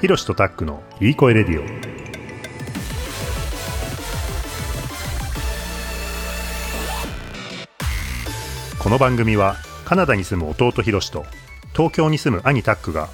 [0.00, 1.64] ひろしとタックのいい声レディオ。
[8.82, 11.26] この番組はカナダに住む弟ひろしと
[11.72, 13.10] 東京に住む兄タックが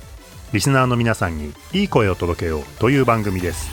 [0.53, 3.69] リスナーの皆さんにいい声を届けようという番組です。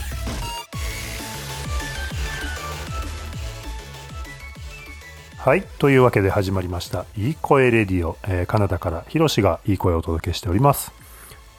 [5.37, 7.05] はいというわけで始まりました。
[7.15, 10.91] いい声レディオ、えーカナダからひろしがいい声をお届けしております。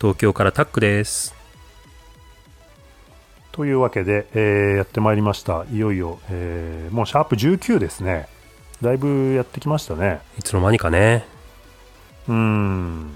[0.01, 1.44] 東京からタックです。
[3.55, 5.65] というわけで、えーやってまいりました。
[5.73, 8.27] いよいよ、えーもうシャープ19ですね。
[8.83, 10.21] だいぶやってきましたね。
[10.39, 11.25] いつの間にかね。
[12.29, 13.13] うーん。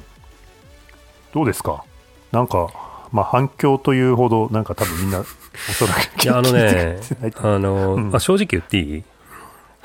[1.35, 1.83] どうですか？
[2.31, 2.69] なんか
[3.11, 6.99] まあ反響というほどなんか多分みんな おそらくいや、あのね
[7.43, 8.15] あの、うん。
[8.15, 9.05] あ正直言っていい？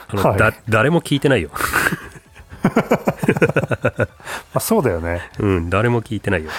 [0.09, 0.37] あの、はい。
[0.37, 1.49] だ、誰も聞いてないよ。
[2.63, 4.07] ま
[4.55, 6.51] あ、そうだよね、うん、誰も聞いてないよ。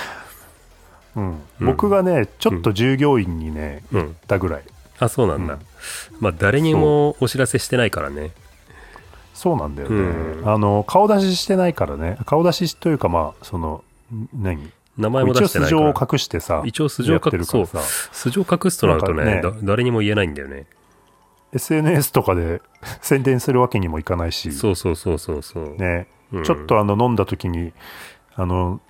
[1.16, 1.30] うん。
[1.30, 4.01] うん僕がねちょっと従業員にね、うん。
[4.02, 4.62] 言ったぐらい。
[4.98, 5.54] あ、そうなんだ。
[5.54, 5.60] うん。
[6.20, 8.30] まあ、誰にもお知らせしてないからね。
[9.35, 10.48] そうなんだよね、うん。
[10.48, 12.18] あの顔出ししてないからね。
[12.24, 14.70] 顔出しというかまあそのん何？
[14.96, 16.09] 名前も一応素性を出してないから。
[16.12, 18.09] 隠してさ一応素性を隠そうるからさ。
[18.12, 20.66] 素性隠すとなるとねなんかだ誰にも言えないんだよね。
[21.52, 22.62] SNS とかで
[23.02, 24.52] 宣伝するわけにもいかないし。
[24.52, 25.76] そうそうそうそうそう。
[25.76, 26.45] ね、うん。
[26.45, 27.73] ちょっとあの飲んだ時に
[28.37, 28.80] あのん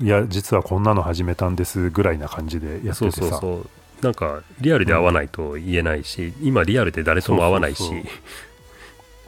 [0.00, 3.28] いや実はこんなの始めたんですぐらいな感じでやってそうてさ。
[3.28, 3.68] そうそう。
[4.02, 8.02] なんか、リアルで会わないと言えないし、今リアルで誰とも会わないし、そうそう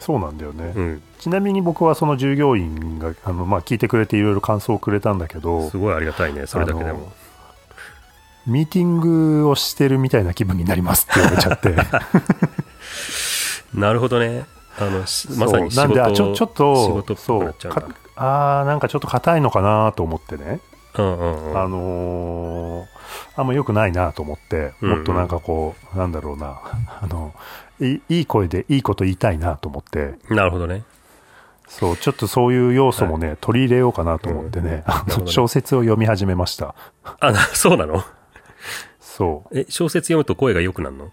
[0.01, 0.21] そう。
[0.21, 7.13] なんだよね、うん、ちなみに僕はその従業員があの、まあ、聞いてくれていろいろ感想をくれたんだけどすごいありがたいね、それだけでも。
[8.47, 11.75] ミーティングをしてるみたいな気分になりますって言われちゃって。
[13.75, 14.47] なるほどね。
[14.81, 15.89] あの、しまさに仕そう。
[15.89, 17.53] なんでちょちょっとそう。
[17.55, 20.61] かあーなんかちょっと硬いのかなと思ってね、
[20.97, 21.59] うんうんうん。
[21.61, 22.99] あのー
[23.37, 24.97] あんま良くないなと思って、うんうん。
[24.99, 26.61] もっとなんかこう、なんだろうな、
[27.01, 27.33] あの、
[27.81, 30.83] いいいい声でいいこと言いたいなと思って、なるほどね。
[31.69, 35.33] そう、ちょっとそういう要素もね、取り入れようかなと思ってね、あのなるほどね。
[35.33, 36.75] 小説を読み始めました。
[37.21, 38.03] あ、なそうなの？
[39.01, 39.59] そう。
[39.59, 41.11] え、小説読むと声が良くなるの？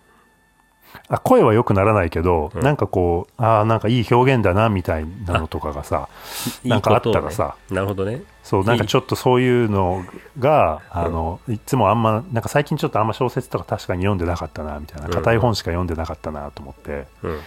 [1.08, 2.62] あ声は良くならないけど、うん。
[2.62, 6.10] なんかこう、ああ、なんかいい表現だな、みたいなのとかがさ、
[6.66, 7.56] なんかあったらさ。
[7.70, 8.24] ねなるほどね。
[8.44, 10.04] そう、なんかちょっとそういうの
[10.40, 15.14] が、あの、いつもあんま、なんか最近ちょっとあんま小説とか確かに読んでなかったな、みたいな、うん。
[15.14, 17.40] 硬い本しか読んでなかったなと思って、うん。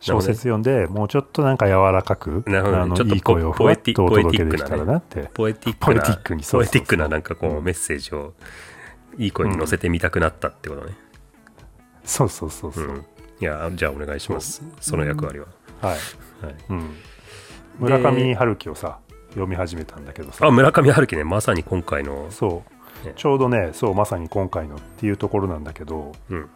[0.00, 2.82] 小説読んで、もうちょっとなんか柔らかく、なるほどね。
[2.82, 5.30] あのいい声をふわっとお届けできたらなって。
[5.32, 7.64] ポエティックな、ポエティックにそうそうそうポエティックななんかこう、うん。
[7.64, 8.34] メッセージを
[9.16, 10.94] いい声に乗せてみたくなったってことね。
[12.04, 12.84] そうそうそうそう。
[12.84, 13.06] うん。
[13.40, 14.62] いや、じゃあお願いします。
[14.80, 15.46] その役割は。
[15.80, 15.92] はい。
[16.44, 16.54] はい。
[16.70, 16.96] うん。
[17.78, 18.98] 村上春樹をさ、
[19.30, 22.62] 読み始めたんだけどさあ、、村上春樹ね、まさに今回の、そ
[23.02, 26.48] う、ねちょうどね、そう、まさに今回のっていうところなんだけど、うん。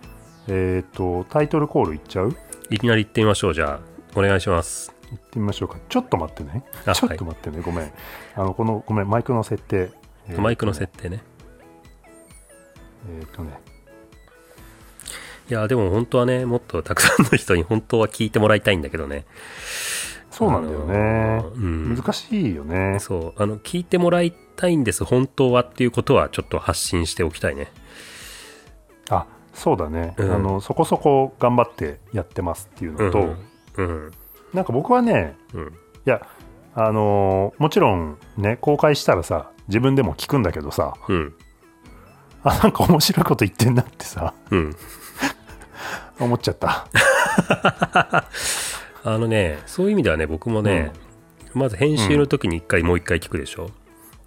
[0.47, 2.37] えっ、と、タイトルコールいっちゃう？
[2.71, 3.55] いきなり行ってみましょう。
[3.55, 4.95] じゃあ、お願いします。
[5.11, 5.79] 行ってみましょうか。
[5.89, 6.65] ちょっと待ってね。
[6.87, 7.61] あちょっと待ってね。
[7.61, 7.93] ごめん。
[8.37, 9.91] あの、この、ごめん、マイクの設定。
[10.29, 11.23] えーマイクの設定ね。
[13.11, 13.59] えっ、とね。
[15.51, 19.25] いや、でも本当はね、もっとたくさんの人に本当は聞いてもらいたいんだけどね。
[20.31, 20.99] そうなんだよあね
[21.43, 21.53] の。
[21.55, 21.97] うん。
[21.97, 22.99] 難しいよね。
[23.01, 23.43] そう。
[23.43, 27.73] あの、聞いてもらいたいんです、本当はっていうことはちょっと発信しておきたいね。
[29.11, 30.15] あ、そうだね。
[30.19, 33.35] うんあの、そこそこ頑張ってやってますっていうのと、
[33.79, 34.13] うん。
[34.53, 35.67] なんか僕はね、うん。
[35.67, 35.69] い
[36.05, 36.27] や、
[36.75, 41.35] あのーもちろんね、公開したらさ、自分でも聞くんだけどさ、うん。
[42.45, 44.77] あ、なんか面白いこと言ってんなってさ、うん。
[46.19, 46.87] 思っちゃった。
[49.05, 50.93] あのね、そういう意味ではね、僕もね、
[51.55, 53.71] まず編集の時に一回もう一回聞くでしょ？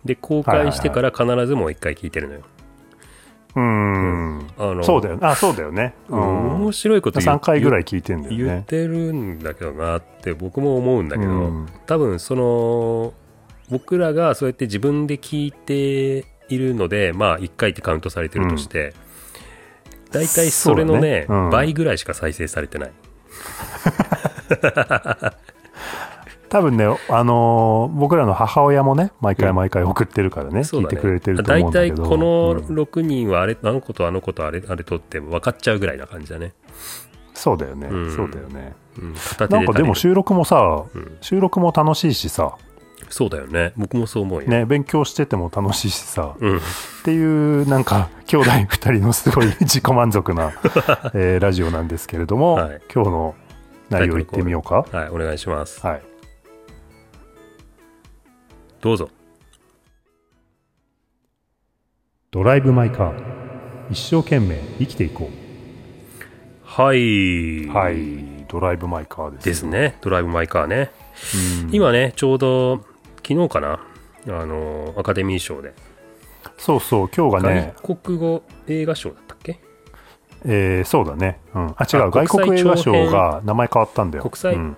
[0.06, 2.42] で、公開してから必ずもう一回聞いてるのよ。
[3.56, 4.48] うーん。
[4.58, 5.28] あの、そうだよね。
[5.28, 5.94] あ、そうだよね。
[6.10, 6.54] うん。
[6.56, 8.64] 面白いこと言3回ぐらい聞いてんだよ言っね。
[8.66, 13.14] てるんだけどなって僕も思うんだけど、うん多分その
[13.70, 18.94] 僕らがそうやって自分で聞いているのでまあ1回ってカウントされてるとして、
[20.12, 21.26] 大体それのねね。
[21.30, 21.50] うん。
[21.50, 22.92] 倍ぐらいしか再生されてない。
[26.50, 30.96] 多分ね、あのー僕らの母親もね、毎回毎回送ってるからね、聞いそうだね。
[30.96, 31.96] てくれてると思うんだけど。
[31.96, 32.58] 大体このうん。
[32.76, 36.52] 6人はあれ、あの子とあの子とあれあれとって分かっちゃうぐらいな感じだね、
[37.34, 38.12] そうだよね、うん。
[38.14, 38.74] そうだよね。
[39.00, 39.14] うん、
[39.50, 41.18] なんかでも収録もさ、うん。
[41.22, 42.58] 収録も楽しいしさ、
[43.12, 43.74] そうだよね。
[43.78, 46.62] 僕もそう思うよ、ね、勉強してても楽しいしさ、うん、っ
[47.04, 50.54] ていうなんか兄弟2人のすごい自己満足な、
[51.14, 52.82] えーラジオなんですけれども、はい。
[52.94, 53.36] 今日の
[53.90, 54.86] 内容いってみようか。
[54.92, 55.10] はい。
[55.10, 55.86] お願いします。
[55.86, 56.02] はい。
[58.80, 59.10] どうぞ。
[62.32, 63.92] ドライブ・マイ・カー。
[63.92, 65.30] 一生懸命生きていこ
[66.64, 67.66] はい。
[67.66, 68.46] うはい。
[68.48, 69.98] ドライブ・マイ・カーですですね。
[70.02, 70.92] ドライブ・マイ・カーね。
[71.66, 71.76] うん。
[71.76, 72.86] 今ね、ちょうど、
[73.28, 73.80] 昨日かな、
[74.28, 75.74] あの、アカデミー賞で、
[76.58, 79.60] そうそう今日がね、外国語映画賞だったっけ？
[80.44, 84.24] えーそうだね、うん、あ違う外国映画賞が名前変わったんだよ。
[84.24, 84.78] 国際うん、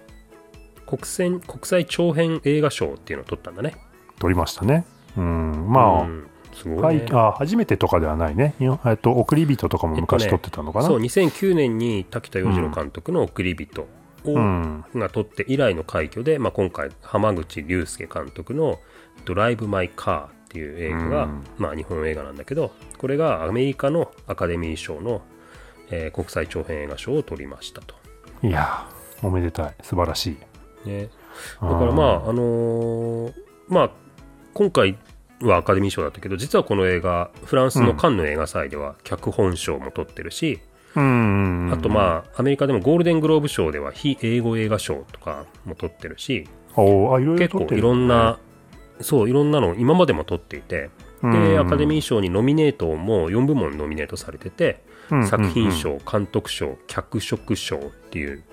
[0.86, 3.75] 国際国際長編映画賞っていうのを取ったんだね。
[4.19, 4.86] 取りましたね。
[5.18, 5.69] うん。
[5.69, 6.28] まあ、うん。
[6.54, 7.07] すごはいいね。
[7.13, 8.56] あ初めてとかではないね。
[8.60, 13.88] えっと送り人とかも昔えってたのかな、そう、2009年に滝田洋次郎監督の送り人
[14.25, 18.80] が撮って以来の快挙で、まあ、今回浜口竜介監督の
[19.25, 21.44] 「ドライブ・マイ・カー」っていう映画が、うん。
[21.58, 25.22] まあ、日本映画なんだけどこれがアメリカのアカデミー賞の、
[25.90, 27.96] えー国際長編映画賞を取りましたと。
[28.42, 28.88] いや
[29.22, 29.75] おめでたい。
[29.81, 30.38] 素晴らし
[30.86, 30.90] い。
[30.90, 31.10] ね、
[31.62, 33.34] だからまああのー
[33.68, 33.92] まあ
[34.54, 34.98] 今回
[35.42, 48.40] はアカデミー賞だったけど実はこの映画フランスのカンヌ映画祭では脚本賞も取ってるし、うんあとまあアメリカでもゴールデングローブ賞では非英語映画賞とかも取ってるし結構いろんな、
[49.00, 50.90] そういろんなの今までも取っていて
[51.22, 57.81] でアカデミー賞にノミネートも4部門ノミネートされててー作品賞監督賞脚色賞っ
[58.12, 58.44] ていう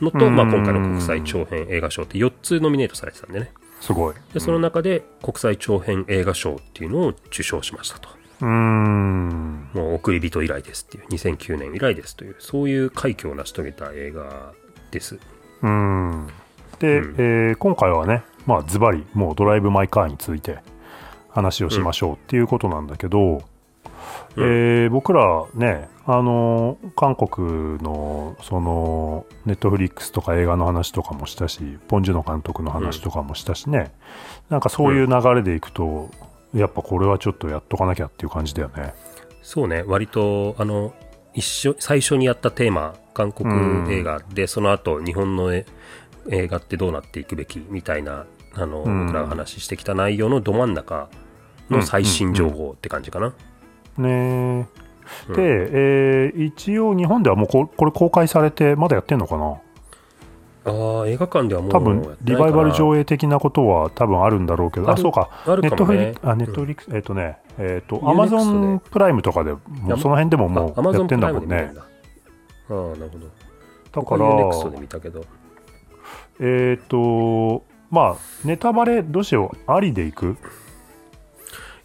[0.00, 3.52] のと、うんまあ、今回の国際長編映画賞って4つノミネートされてたんでね。
[3.80, 4.14] すごい。
[4.32, 8.08] でその中で国際長編映画賞っていうのを受賞しましたと
[8.40, 9.68] うん。
[9.72, 11.06] もう送り人以来ですっていう。
[11.08, 14.52] 2009年以来ですというそういう快挙を成し遂げた映画
[14.90, 15.18] です。
[15.62, 16.28] うん。
[16.78, 17.14] で、うん。
[17.18, 20.58] えー今回はねまあズバリもうドライブ・マイ・カーについて
[21.30, 23.42] 話をしましょうっていうことなんだけど、
[24.36, 33.92] えー僕らねあの韓国のそのネットフリックスとか映画の話とかもしたしポン・ジュノ監督の話とかもしたしね、
[34.48, 36.10] なんかそういう流れでいくと、
[36.54, 38.94] やっぱこれはちょっとやっとかなきゃっていう感じだよね。
[39.42, 39.82] そうね。
[39.86, 40.94] 割とあの
[41.34, 45.66] 一緒最初にやったテーマ韓国映画で、その後日本のえ
[46.30, 49.06] 映画ってどうなっていくべきみたいなあの、うん。
[49.06, 51.08] 僕らが話してきた内容のど真ん中
[51.70, 53.34] の最新情報って感じかな、
[53.98, 54.68] ね
[55.28, 55.34] うん。
[55.34, 59.60] で、えー一応日本ではもうここれ公開されてまだやってんのかな？
[60.66, 64.90] ああ映画館ではもう多分リバイバル上映的なことは多分あるんだろうけど。
[64.90, 64.98] ある。
[64.98, 65.30] あそうか。
[65.46, 69.60] あるネットフリかもねあネットフリックス、えっ、とねえっ、ーアマゾンプライムとかでも
[69.94, 71.72] うその辺でももうやってんだもんね。
[71.74, 71.82] だ。
[71.82, 74.02] ああなるほど。
[74.02, 75.24] だから UNEXT で見たけど。
[76.40, 79.72] えっ、とまあネタバレどうしよう。
[79.72, 80.36] ありでいく？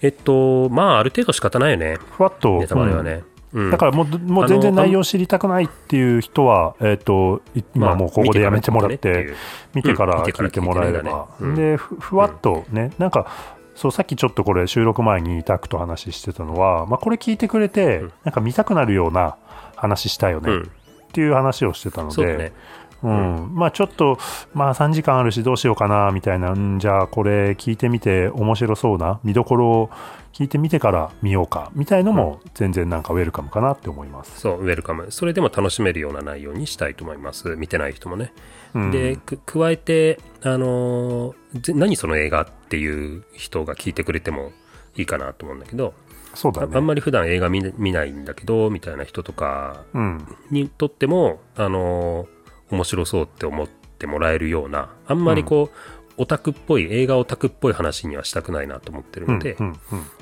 [0.02, 1.98] えっとまあある程度仕方ないよね。
[2.18, 2.58] ふわっと。
[2.60, 3.22] ネタバレはうんね、
[3.54, 3.72] うん。
[3.72, 7.42] だからもうもう全然内容知りたくないっていう人は、えっ、と、
[7.76, 9.34] 今もうここでやめてもらっ見て、て
[9.74, 11.28] 見てから聞いてもらえれば。
[11.40, 11.56] うん。
[11.56, 13.28] でふ、ふわっとね、なんか、
[13.76, 18.12] そう、さっきちょっとこれ収録前にタクと話してたのは、まあこれ聞いてくれて、うん。
[18.24, 19.36] なんか見たくなるような
[19.76, 20.72] 話したいよねっうん。
[21.14, 22.54] ていう話をしてたので、ね
[23.04, 24.18] うん、まあちょっと、
[24.54, 29.90] まあ3時間あるしどうしようかな、みたいな、うん、じゃあこれ聞いてみて面白そうな見どころを
[30.34, 34.40] 聞いてみてから見ようか、みたいのも全然なんかウェルカムかなって思います。
[34.40, 38.34] そうウェルカムそれでも楽しめるような内容にしたいと思います見てない人もね、
[38.74, 44.52] うんでく加えてあのーぜ何その映画っていう人が聞いてくれても
[44.96, 45.94] いいかなと思うんだけど
[46.34, 46.70] そうだね。
[46.74, 50.28] ああんまり普段映画見見ないんだけどみたいな人とかうん。
[50.50, 52.41] にとっても、あのー
[52.72, 55.78] 面白そうって思ってもらえるようなあんまりこう、
[56.18, 59.78] オタクっぽい映画オタクっぽい話にはしたくないなと思ってるので、うんうん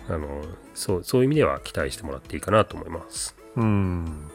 [0.10, 3.36] あのーそうそういう意味では期待してもらっていいかなと思います。
[3.58, 3.64] うん。
[3.64, 4.32] うん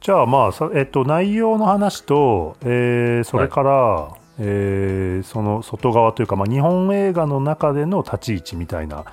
[0.00, 9.04] じゃあまあさ、えっと、内容の話と、えーそれから、えーその外側というか、まあ、日本映画の中での立ち位置みたいな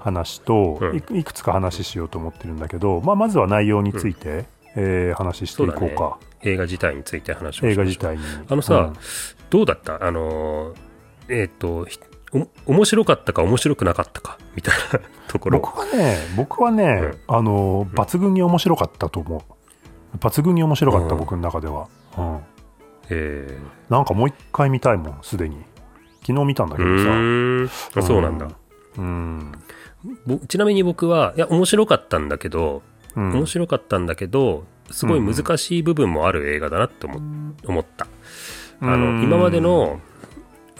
[0.00, 0.96] 話と、うん。
[0.96, 7.72] いくいくつか話しようと思ってるんだけど、まあ、まずは内容について、えー話していこうか映画自体について話をしましょう。
[7.72, 8.22] 映画自体に。
[8.48, 8.92] あのさ、うん。
[9.50, 10.04] どうだった？
[10.04, 10.76] あのー
[11.28, 11.98] えっ、とひ
[12.66, 14.38] お面白かったか面白くなかったか？
[14.56, 15.60] みたいな ところ。
[15.60, 20.16] 僕はね僕はね、あの抜群に面白かったと思う。
[20.18, 21.18] 抜群に面白かった、うん。
[21.20, 22.40] 僕の中では、うん、
[23.10, 23.58] え
[23.88, 25.62] なんかもう一回見たいもんすでに。
[26.26, 27.04] 昨日見たんだー、けどさ。
[27.04, 27.70] うーん。
[27.98, 28.48] あそうなんだ、
[28.98, 29.52] うん、
[30.26, 32.82] ぼちなみに僕はいや面白かったんだけど、
[33.16, 33.32] うん。
[33.32, 37.20] 面白かったんだけどすごい難しい部分もある映画だなって思,、
[37.64, 38.06] 思った。
[38.80, 40.00] あの今までの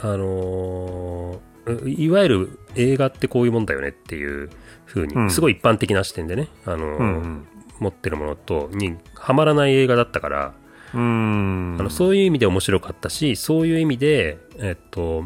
[0.01, 4.51] あのーいわゆる映画ってこういうもんだよねっていう
[4.85, 5.31] 風に、うん。
[5.31, 7.47] すごい一般的な視点でね、あのーうん
[7.79, 10.55] 持ってるものとにはまらない映画だったから、
[10.95, 11.77] うん。
[11.81, 15.25] あのそういう意味で面白かったしそういう意味でえっと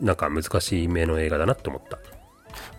[0.00, 1.98] なんか難しい目の映画だなって思った。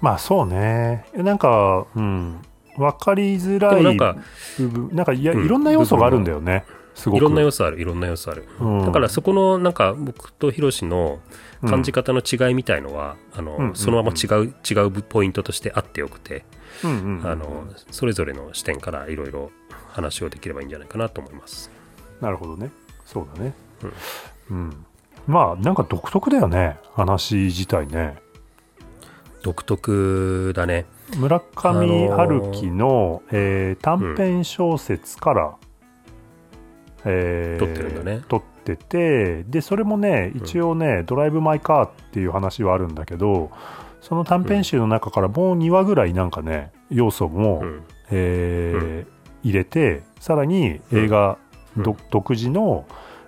[0.01, 1.05] まあそうね。
[1.15, 2.41] なんかうん
[2.77, 4.15] 分かりづらいなんか
[4.57, 6.65] 部分なんかいや、うんいろんな要素があるんだよね
[6.97, 7.17] すごく。
[7.17, 8.85] いろんな要素あるいろんな要素ある、うん。
[8.85, 11.19] だからそこのなんか僕とヒロシの
[11.61, 16.43] 感じ方の違いみたいのは、あのうんそのまま違う、違うポイントとしてあってよくて、
[16.83, 17.27] うんうんうん。
[17.27, 19.51] あのそれぞれの視点からいろいろ
[19.89, 21.69] 話をできればいいんじゃないかなと思います。
[22.19, 22.71] なるほどね。
[23.05, 23.53] そうだね。
[24.49, 24.85] うん、
[25.27, 26.77] まあなんか独特だよね。
[26.93, 28.15] 話自体ね。
[29.43, 30.87] 独特だね。
[31.15, 35.55] 村上春樹の、えー短編小説から、
[37.05, 38.21] えー撮ってるんだね。
[38.27, 43.49] 撮っててでそれもね一応ね、ドライブ・マイ・カー」っていう話はあるんだけど
[44.01, 47.83] その短編集の中からもう2話ぐらいなんかね要素も、うん。
[48.11, 51.37] えー入れてさらに映画、
[52.11, 52.85] 独自の、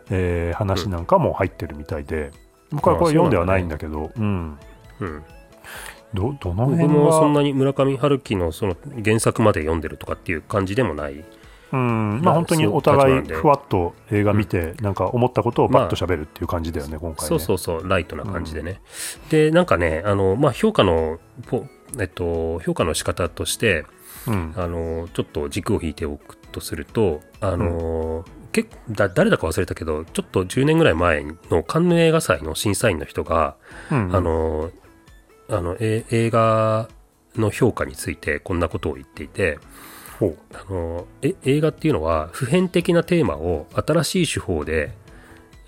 [0.09, 2.31] えー話なんかも入ってるみたいで、
[2.71, 4.57] 僕はこれあ読んではないんだんだけど、うん、
[4.99, 5.23] うん、
[6.13, 11.23] どどの僕辺もそんが、なに村上春樹のその原作まで読んでるとかっていう感じでもない。
[11.71, 12.21] うん。
[12.21, 17.27] まあ、まあ本当にお互いふわっと映画見て、なんか思ったことをバッと喋るっていう感じだよね、今回ね。
[17.27, 18.81] そうそうそう、ライトな感じでね。
[19.29, 21.65] で、なんかね、あの、まあ、評価の、ポ
[21.99, 23.85] えっと、評価の仕方として、
[24.27, 24.53] うん。
[24.55, 33.55] あの、ちょっと軸を引いておくとすると、あの、結だ誰だか忘れたけど、ちょっと10年ぐらい前のカンヌ映画祭の審査員の人が、
[33.91, 34.15] うん。
[34.15, 34.71] あの、
[35.49, 36.89] あの、え映画
[37.35, 39.59] の評価についてこんなことを言っていて、
[40.21, 44.91] あのえ映画っていうのは普遍的なテーマを新しい手法で、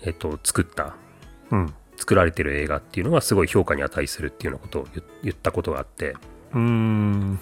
[0.02, 0.94] えっと、作った
[1.50, 1.74] うん。
[1.96, 6.16] 作られてる映画っていうのがすごい評価に値するっていうようなことを言言ったことがあって
[6.52, 7.38] うーん。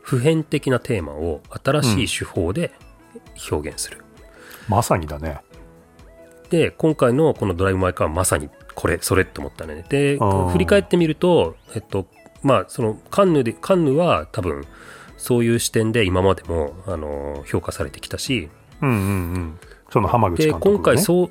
[0.00, 2.72] 普遍的なテーマを新しい手法で
[3.50, 4.04] 表現する、
[4.68, 5.40] まさにだね。
[6.50, 9.84] で今回のこの「ドライブ・マイ・カー」はまさにこれそれって思ったね。
[9.88, 10.18] で
[10.52, 12.06] 振り返ってみるとえっと
[12.42, 14.64] まあそのカンヌでカンヌは多分
[15.16, 18.48] そういう視点で今までもあの評価されてきたし。
[18.82, 19.00] うんうんう
[19.38, 19.58] ん。
[19.90, 21.30] その浜口で監督、ね、今回そう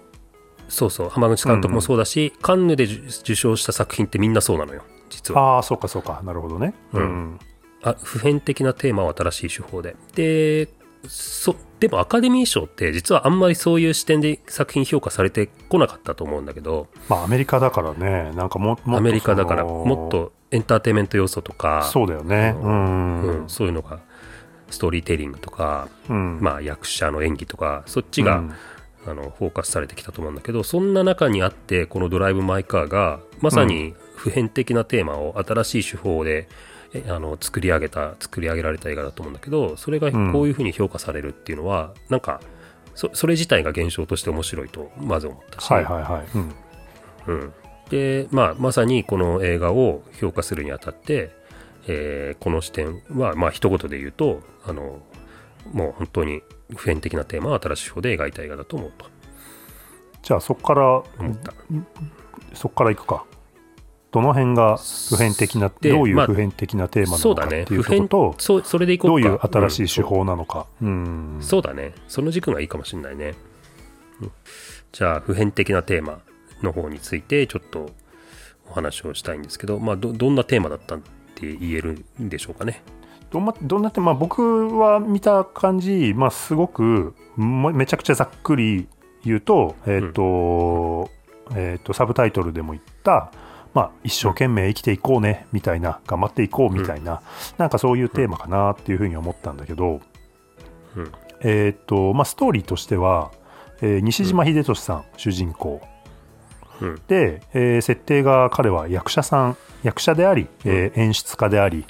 [0.68, 5.56] そうそう浜口監督もそうだし、カンヌで受受賞した作品ってみんなそうなのよ実は。
[5.56, 6.22] ああ、そうかそうか。
[6.24, 6.74] なるほどね。
[6.94, 7.40] うんうん。
[7.84, 9.96] あ普遍的なテーマは新しい手法で。
[10.16, 10.68] で
[11.10, 22.56] そでもアカデミー賞って実はあんまりそういう視点で作品評価されてこなかったと思うんだけどまあ、アメリカだからね、なんかもアメリカだからもっとエンターテインメント要素とかそうだよね。
[22.58, 23.50] ううんん。
[23.50, 24.00] そういうのが
[24.70, 28.54] ストーリーテリングとか、うんまあ、役者の演技とかそっちが、うん
[29.08, 36.48] あのフォーカスされてきたと思うんだけどそんな中にあってこの「ドライブ・マイ・カー」がまさに普遍的なテーマを新しい手法で、え
[37.08, 42.42] あの作り上げた作り上げられた映画だと思うんだけどそれがうんこういうふうに評価されるっていうのは、なんか
[42.94, 46.28] そそれ自体が現象として面白いとまず思ったし、はいはいはい。
[46.36, 46.56] うん
[47.28, 47.54] うん、
[47.90, 51.32] で、まあ、まさにこの映画を評価するにあたって、
[51.88, 55.02] えーこの視点は、まあ一言で言うとあの
[55.72, 56.42] もう本当に
[56.76, 59.08] 普遍的なテーマを新しい手法で描いた映画だと思うと
[60.26, 61.54] じゃあそこから思った。
[62.56, 63.26] そこからいくか。
[64.16, 69.28] どの辺が普遍的な、どういう普遍的なテーマなのかっていうこと、そうそれでいこうか。
[69.28, 70.68] どういう新しい手うん法なのか。
[70.82, 71.38] うん。
[71.42, 71.94] そうだね。
[72.08, 73.34] その軸がいいかもしれないね、
[74.22, 74.32] うん。
[74.94, 76.20] じゃあ普遍的なテーマ
[76.64, 77.90] の方についてちょっと
[78.70, 81.00] お話をしたいんですけどまあどどんなテーマだったっ
[81.36, 82.82] て言えるんでしょうかね？
[83.32, 88.88] どん,、ま、どんなって、まあ、僕は見た感じ、まあ、すごくもめちゃくちゃざっくり
[89.26, 91.10] 言うと,、えーと
[91.56, 93.32] えー、とサブタイトルでも言った、
[93.76, 97.22] まあ、一生懸命生きていこうねみたいな頑張っていこうみたいな、
[97.58, 100.00] なんかそういうテーマかなっていうふうに思ったんだけど、
[100.96, 101.12] うん。
[101.42, 103.32] えーとまあ、ストーリーとしては、
[103.82, 105.82] えー西島秀俊さん、主人公。
[106.82, 107.02] うん。
[107.10, 111.86] で、えー設定が彼は役者さん役者であり、えー演出家であり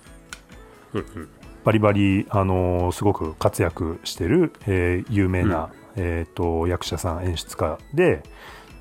[0.94, 1.30] うんうん。
[1.64, 8.24] バリバリ、あのーすごく活躍してる、えー有名な、えー、と役者さん演出家で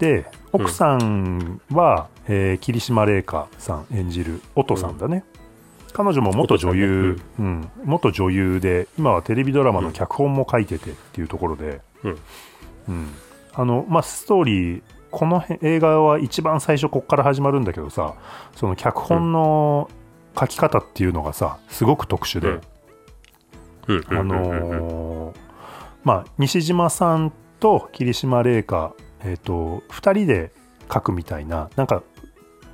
[0.04, 5.24] で奥さんは、えー霧島麗香さん演じる音さんだね、
[5.94, 7.70] 彼女も元女優、うん。
[7.84, 12.18] 元女優で今はテレビドラマの脚本も書いててっていうところで、うん。
[12.88, 13.08] うん。
[13.54, 18.14] あのまあ、ストーリーこの辺映画は一番最初こっから始まるんだけどさ
[18.56, 19.88] その脚本の
[20.36, 22.60] 書き方っていうのがさすごく特殊で、うん。
[23.86, 24.28] うんうんあうんうん。
[24.28, 25.36] のー
[26.02, 28.92] まあ、西島さんと霧島麗香、
[29.24, 30.52] えー、と2人で
[30.92, 32.02] 書くみたいななんか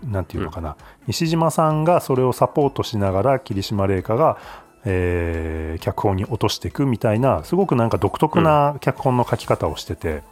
[0.04, 0.76] なんていうのかな、
[1.06, 4.38] 西島さんがそれをサポートしながら霧島麗香が、
[4.84, 10.22] えー脚本に落としていくみたいなすごくなんか独特な脚本の書き方をしてて、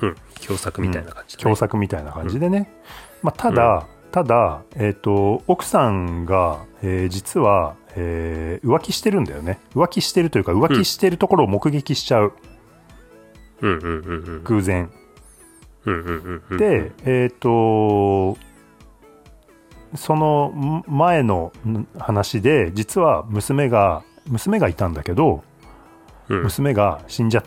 [0.00, 0.16] うん。
[0.44, 2.70] 共作みたいな感じだね、共作みたいな感じでね、
[3.22, 9.60] まあ、ただ、ただ、えーと、奥さんが、えー、実は、えー、浮気してるんだよね。
[9.74, 12.32] 浮気してるというか浮気してるところを目撃しちゃう、
[14.44, 14.90] 偶然、
[15.84, 18.38] でえっ、ー、と
[19.96, 21.52] その前の
[21.98, 25.42] 話で実は娘が娘がいたんだけど、
[26.28, 27.44] うん、娘が死んじゃ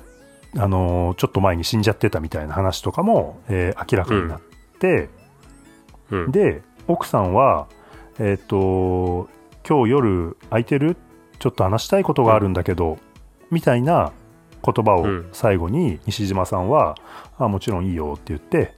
[0.57, 4.41] あのー、ちょっと前に死んじゃってたみたいな話とかも、えー、明らかになっ
[4.79, 5.09] て、
[6.11, 7.67] うん、で奥さんは
[8.19, 9.29] えっ、ー、と
[9.67, 10.97] 今日夜空いてる？
[11.39, 12.99] ちょっと話したいことがあるんだけど、うん、
[13.51, 14.13] みたいな
[14.65, 16.95] 言葉を最後に西島さんは
[17.37, 18.73] 「あもちろんいいよ」って言って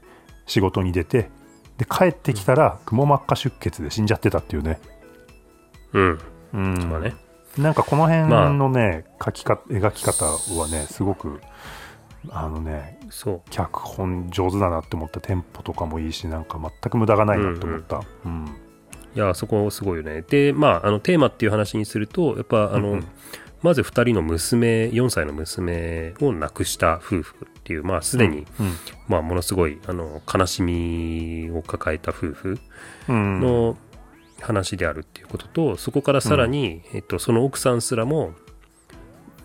[0.45, 1.29] 仕事に出て
[1.77, 4.79] で帰ってきたらくも膜下出血で死んじゃってたっていうね。
[5.93, 6.19] うん、
[6.53, 7.15] うん、そうね。
[7.57, 8.27] なんかこの辺
[8.57, 11.39] のね、まあ、描きか描き方はねすごく
[12.29, 13.49] あのねそう。
[13.49, 18.39] 脚本上手だなって思ったテンポとかもいいしなんか全く無駄がないなって思った、うん、うん。
[18.41, 18.51] うん、い
[19.15, 20.23] やそこすごいよね。
[20.23, 23.07] でまああのテーマっていう話にするとやっぱあの、うんうん
[23.67, 28.73] まず2人の娘4歳の娘を亡くした夫婦っていうまあすでに、うんうん、
[29.09, 32.59] まあ、ものすごいあの悲しみを抱えた夫婦
[33.09, 33.77] の
[34.39, 38.31] 話であるっていうこととそこからさらに、えっと、その奥さんすらも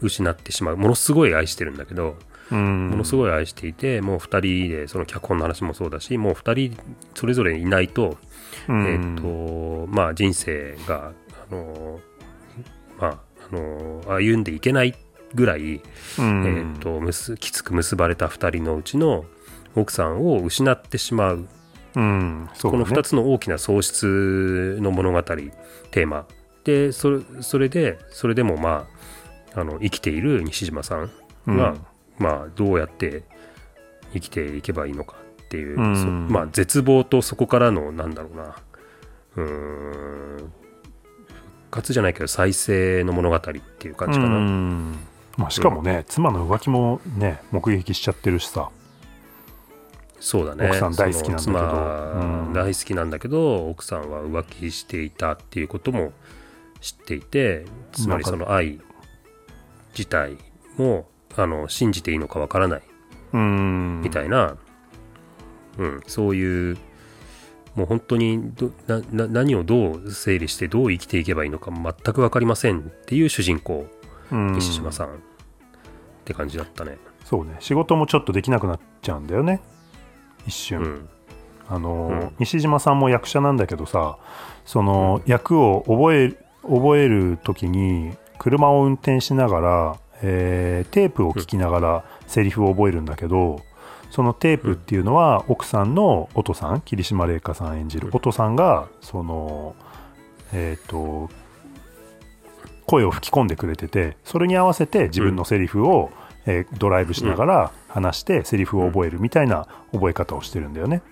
[0.01, 0.77] 失ってしまう。
[0.77, 2.15] ものすごい愛してるんだけど、
[2.51, 6.81] ものすごい愛していてもう2人でその脚本の話もそうだしもう2人
[7.17, 8.19] それぞれいないと,、
[8.69, 11.13] えっとまあ、人生が
[11.51, 12.01] あの
[13.01, 14.95] まああの歩んでいけない
[15.35, 19.25] ぐらい、えーと、ときつく結ばれた2人のうちの
[19.75, 21.49] 奥さんを失ってしまう。
[21.95, 22.43] うん。
[22.43, 26.27] うね、この2つの大きな喪失の物語テーマ。
[26.65, 28.87] でそれそれでそれでもま
[29.55, 31.11] ああの生きている西島さん
[31.47, 31.87] が、うん、
[32.19, 33.25] まあ、どうやって
[34.13, 38.57] 生きていけばいいのかっていう、うん、まあ、絶望とそこからのなんだろうな。
[39.37, 40.53] うん。
[40.61, 40.62] 復
[41.73, 44.39] 活じゃないけど再生の物語っていう感じかな。
[45.39, 48.71] まあ、しかもね、妻の浮気もね目撃しちゃってるしさ。
[50.21, 50.69] そうだね。
[50.69, 56.13] 奥さん大好きなんだけど、うん、大好きなんだけど奥さんは浮気していたっていうことも
[56.81, 58.79] 知っていてつまりその愛
[59.97, 60.37] 自体
[60.77, 62.83] もあの信じていいのかわからない
[63.33, 64.57] みたいな、
[65.79, 66.79] うん、そういう
[67.75, 68.53] もう本当に
[68.87, 73.87] なな何をどう整理してどう生きていけばいいのか全く分かりませんっていう主人公
[74.31, 75.33] 西島さん。
[76.23, 76.99] って感じだったね。
[77.25, 77.57] そうね。
[77.61, 79.61] 仕事もちょっとできなくなっちゃうんだよね。
[80.47, 81.09] 一瞬、うん、
[81.69, 84.19] あの、うん、西島さんも役者なんだけどさ
[84.65, 93.61] その、うん、役を覚え覚える時に車を運転しながら、えー、テープを聞きながらセリフを覚えるんだけど、
[94.13, 99.75] そのテープっていうのは奥さんの音さん桐島玲香さん演じる音さんがその
[100.53, 101.31] えっ、ー、と
[102.87, 106.11] 声を吹き込んでくれててそれに合わせて自分のセリフを、
[106.45, 111.03] えー、ドライブしながら話してセリフを覚えるみたいな覚え方をしてるんだよね。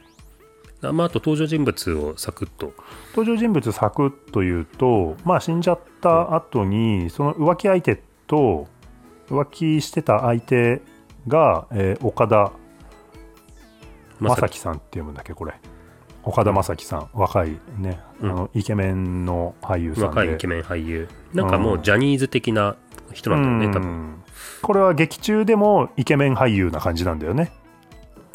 [0.83, 2.75] まあ、あと登場人物をサクッと。
[3.15, 8.67] 登場人物サクッと言うと、まあ、死んじゃった後にその浮気相手と
[9.31, 10.83] 浮気してた相手
[11.29, 12.53] が、えー、岡田
[14.29, 15.55] 将生さんって読むんだっけこれ。
[16.23, 20.07] 岡田将生さん、若いね、あのイケメンの俳優さんで。
[20.09, 21.09] 若いイケメン俳優。
[21.33, 22.77] なんかもうジャニーズ的な
[23.13, 24.23] 人なんだよね、多分。
[24.63, 27.53] これは劇中でもイケメン俳優な感じなんだよね。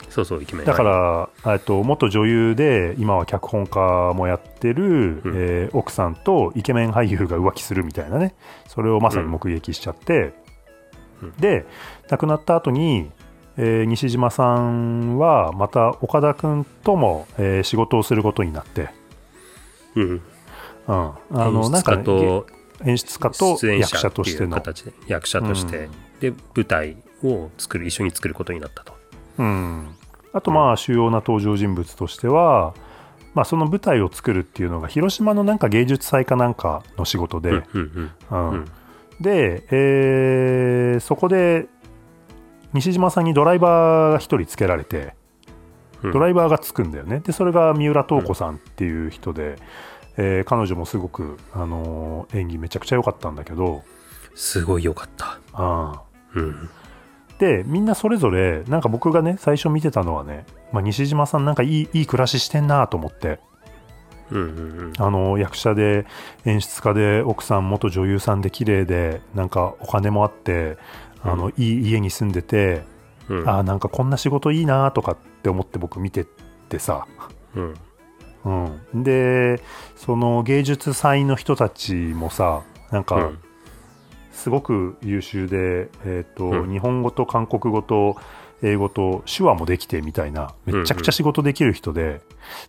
[0.09, 8.33] そうそうイケメンだからと元女優で今は脚本家もやってる、うん、えー、奥さんとイケメン俳優が浮気するみたいなね。
[8.67, 10.33] それをまさに目撃しちゃって、
[11.21, 11.65] うん、で
[12.09, 13.11] 亡くなった後に、
[13.57, 18.89] えー、西島さんはまた岡田君とも、えー、仕事をすることになって、
[19.95, 20.21] うん、うん、
[20.87, 22.03] あのなんか、ね、
[22.85, 24.55] 演出家と役者としての。
[24.55, 25.89] 形で役者として、
[26.21, 28.93] うん、で舞台を作る一緒に作ることになったと。
[29.37, 29.95] うん、
[30.33, 32.73] あとまあ主要な登場人物としては、
[33.33, 37.63] まあ、その舞台を作るっていうのが広島のなんか芸術祭かなんかの仕事で、
[39.19, 41.67] で、えー、そこで
[42.75, 45.15] 西島さんにドライバーが1人つけられて
[46.03, 47.19] ドライバーがつくんだよね。
[47.19, 49.55] でそれが三浦透子さんっていう人で、
[50.17, 53.83] えー、彼女もすごく、あのー、演技めちゃくちゃ良かったんだけど。
[54.35, 55.39] すごい良かった。
[55.53, 56.01] あ、
[56.35, 56.69] うん、
[57.39, 63.39] でみんなそれぞれなんか僕がね最初見てたのはね、まあ、西島さんなんかいいいい暮らししてんなと思って、
[64.31, 64.51] うんうんう
[64.89, 66.05] ん、あの役者で
[66.45, 70.77] 演出家で奥さん元女優さんで綺麗でなんかお金もあって
[71.25, 72.83] あの、うん、いい家に住んでて、
[73.29, 76.25] うん、あなんかこんな仕事いいなとかって思って僕見て
[76.69, 77.07] てさ、
[77.55, 77.73] うん、
[78.93, 79.61] うん、で
[79.95, 83.39] その芸術祭の人たちもさなんかうん。
[84.31, 86.71] すごく優秀で、えーとうん。
[86.71, 88.17] 日本語と韓国語と
[88.61, 92.21] 英語と手話もできてみたいなめちゃくちゃ仕事できる人で、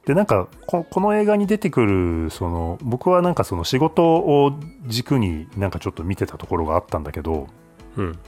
[0.04, 4.52] でなんかここの映画に出てくるその僕はなんかその仕事を
[4.86, 7.48] 軸になんかちょっと見てたところがあったんだけど、
[7.96, 8.18] うん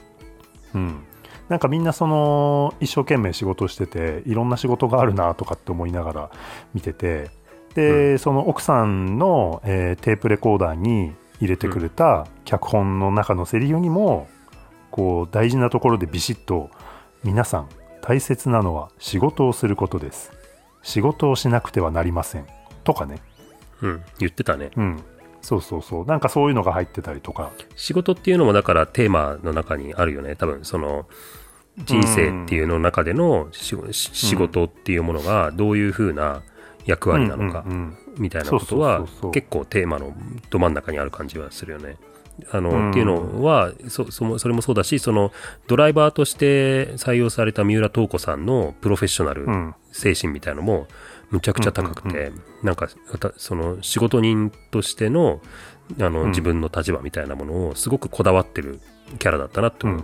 [0.73, 1.03] うん、
[1.49, 6.31] なんかみんなその一生懸命仕事してていろんな仕事があるなとかって思いながら
[6.73, 7.31] 見てて
[7.73, 14.27] で、その奥さんの、えーテープレコーダーに入れてくれた脚本の中のセリフにも
[14.91, 16.69] こう大事なところでビシッと
[17.23, 17.69] 「皆さん
[18.01, 20.31] 大切なのは仕事をすることです。
[20.81, 22.45] 仕事をしなくてはなりません」
[22.83, 23.21] とかね。
[23.81, 24.01] うん。
[24.19, 24.71] 言ってたね。
[24.75, 25.03] うん
[25.41, 26.05] そうそうそう。
[26.05, 27.51] なんかそういうのが入ってたりとか。
[27.75, 30.35] 仕事っていうのもだからテーマの中にあるよね。
[30.35, 31.07] 多分その
[31.85, 36.41] 人生っていうの中でのしし仕事っていうものがどういうふうな
[36.85, 40.13] 役割なのかうんうんみたいなことは結構テーマの
[40.49, 41.95] ど真ん中にある感じはするよね。
[42.51, 42.89] あのうん。
[42.91, 45.31] っていうのはそそもそれもそうだしその
[45.67, 49.75] ドライバーとして採用された三浦透子さんのプロフェッショナルうん。
[49.91, 50.87] 精神みたいのも
[51.31, 52.31] むちゃくちゃ高くて、
[52.63, 52.87] なんか
[53.19, 55.41] たその仕事人としての
[55.99, 56.29] あの、うん。
[56.29, 58.79] 自分の立場みたいなものをすごくこだわってる
[59.17, 60.03] キャラだったなって思う。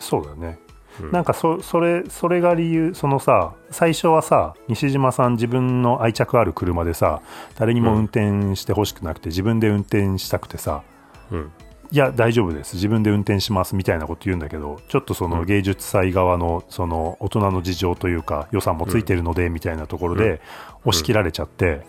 [0.00, 0.58] そうだね、
[1.00, 1.12] うん。
[1.12, 7.20] なんかそそれそれが理由そのさ最初はさ西島さん自分の愛着ある車でさ
[7.56, 10.82] 誰にも運転してほしくなくて、自分で運転したくてさ
[11.30, 11.52] うん
[11.92, 12.76] いや大丈夫です。
[12.76, 20.40] 自分で運転しますみたいなこと言うんだけどちょっとその芸術祭側のその大人の事情というか予算もついてるのでみたいなところで
[20.84, 21.82] 押し切られちゃって、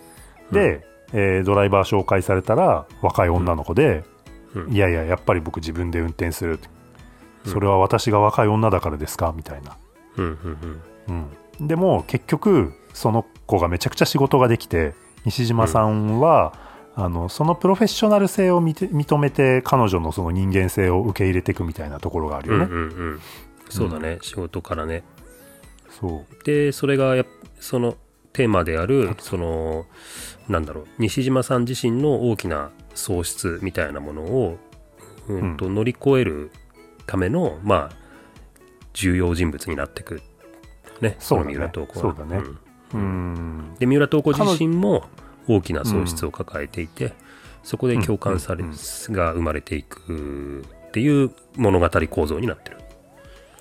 [0.52, 4.04] で、えードライバー紹介されたら若い女の子で、
[4.54, 4.72] うん。
[4.72, 6.60] いやいややっぱり僕自分で運転する。
[7.46, 9.32] それは私が若い女だからですか？
[9.36, 9.76] みたいな、
[11.60, 16.52] でも結局その子がめちゃくちゃ仕事ができて西島さんは、
[16.96, 23.20] あのそのプロフェッショナル性を認めて彼女のその人間性を受け入れていくみたいなところがあるよね、うんうんうん。
[23.68, 25.02] そうだね、仕事からね。
[26.00, 26.44] そう。
[26.44, 27.24] でそれが
[27.58, 27.96] その
[28.32, 29.86] テーマであるその
[30.48, 34.58] なんだろう西島さん自身の大きな喪失みたいなものを、
[35.28, 36.50] うんと乗り越える
[37.06, 37.96] ためのまあ
[38.92, 40.22] 重要人物になっていく。
[41.00, 41.16] ね。
[41.18, 42.36] そうだね。
[42.36, 42.42] ね。
[42.42, 42.58] ん。
[42.94, 43.74] うん。
[43.78, 45.04] で三浦透子自身も
[45.48, 47.12] 大きな喪失を抱えていて、
[47.62, 48.70] そこで共感され、うん。
[48.70, 49.12] うん。
[49.14, 52.78] が生まれていくっていう物語構造になってる。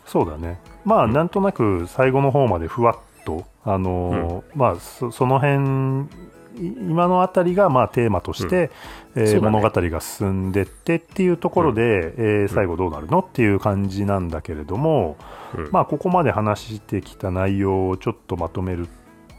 [0.06, 1.30] そうだねまあ、なん。
[1.30, 6.08] となく最後の方までふわっとあのーまあそその辺
[6.56, 8.69] い今のあたりがまあテーマとして、
[9.15, 10.52] えーそうだね物語が進ん。
[10.52, 14.28] でってっていうところで、えー最後どうなるのっていう感じなん。
[14.28, 15.17] だけれども、
[15.58, 15.69] うん。
[15.72, 18.88] まあここまで話してきた内容をちょっとまとめる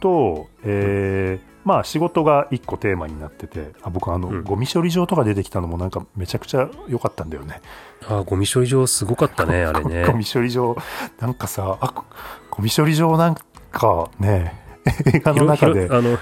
[0.04, 4.44] と、えーまあ仕事が一個テーマになっててあ僕あの、うん。
[4.44, 7.62] ゴミ処理場とか出てきたのもなんかめちゃくちゃ良かったんだよね。
[8.06, 10.04] あーゴミ処理場すごかったね あれゴね。
[10.12, 10.76] ミ処理場
[11.20, 12.04] なんかさあゴ
[12.50, 13.34] ゴミ処理場なん
[13.72, 14.62] かね
[15.06, 15.88] 映画の中で。
[15.90, 16.18] あの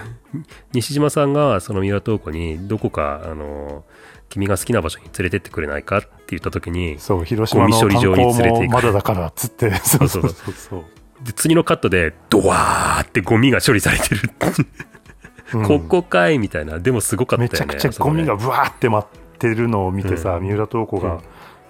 [0.72, 3.82] 西島さんがその三浦透子にどこかあの
[4.28, 8.64] 君が好きな場所に連れてってくれないかって言った時にそう広島のゴミ処理場観光に連れて行く。
[8.68, 9.74] もまだだからっつって。
[9.82, 10.84] そうそううそうそう
[11.24, 14.20] で次のカットでドワーってゴミが処理されてる、
[15.54, 15.66] うん。
[15.66, 16.78] ここかいみたいな。
[16.78, 17.74] でもすごかったよね。
[17.74, 19.04] めちゃくちゃゴミがブワーって舞っ
[19.38, 20.44] てるのを見てさ、うん。
[20.44, 21.20] 三浦透子が、うん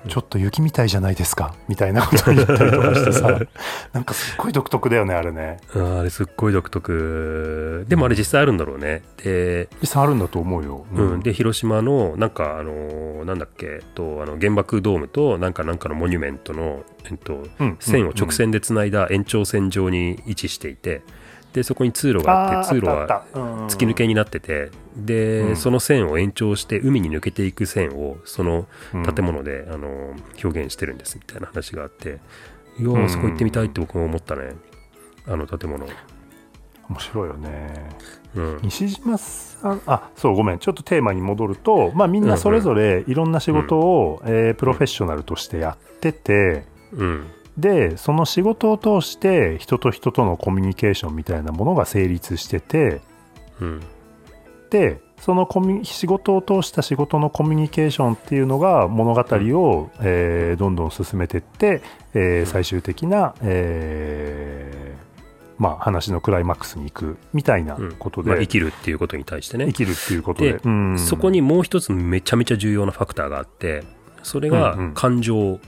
[0.08, 1.54] ちょっと雪みたいじゃないですか。
[1.68, 3.38] みたいなことを言ったりとかしてさ。
[3.92, 5.58] なんかすっごい独特だよねあれね。
[5.74, 7.84] あーあれすっごい独特。
[7.88, 9.02] でもあれ実際あるんだろうね。
[9.22, 11.20] で,、実際あるんだと思うよ、うん。
[11.20, 13.80] で広島のなんかあのーなんだっけ。
[13.94, 17.76] とあの原爆ドームとなんかなんかのモニュメントの、えっと、うん。
[17.78, 21.02] 線を直線でつないだ延長線上に位置していて
[21.52, 23.24] でそこに通路がああって通路は
[23.68, 25.56] 突き抜けになっててで、うん。
[25.56, 29.14] その線を延長して海に抜けていく線をそのうん。
[29.14, 32.20] 建物で、あの表現してるんですみたいな話があって
[32.78, 34.54] いやそこ行ってみたいって僕も思ったね。
[35.26, 35.86] あの建物、
[36.88, 37.88] 面白いよね。
[38.34, 40.58] うん、西島さんあそうごめん。
[40.58, 47.26] ちょっとテーマに戻ると、まあ、みんなそれぞれいろんな仕事を、えープロフェッショナルとしてやってて、うん
[47.58, 53.00] でその仕事を通して人と人とのコミュニケーションみたいなものが成立してて
[53.60, 53.80] うん。
[54.70, 61.80] でそのコミュ仕事を通した仕事のコミュニケーションっていうのが物語を、えーどんどん進めてって、
[62.14, 67.92] えー最終的な、えーまあ、話のクライマックスに行くみたいなうん。
[67.92, 69.66] ことで、まあ、生きるっていうことに対してね。
[69.66, 70.54] 生きるっていうことで。
[70.54, 70.98] でうん。
[70.98, 73.84] そこにもう一つめちゃめちゃ重要なファクターがあって
[74.24, 74.94] それがうんうん。
[74.94, 75.60] 感情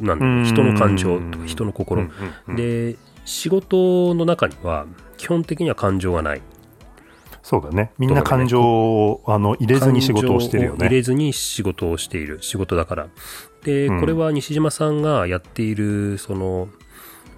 [0.00, 2.56] なん人の感情とか人の心、うんうんうん。
[2.56, 4.86] で仕事の中には
[5.16, 6.42] 基本的には感情はない。
[7.42, 7.92] そうだね。
[7.98, 10.86] みんな感情をあの入れずに仕事をしてるよね。
[10.86, 12.38] 入れずに仕事をしている。
[12.40, 13.08] 仕事だから。
[13.64, 14.00] で、うん。
[14.00, 16.68] これは西島さんがやっているその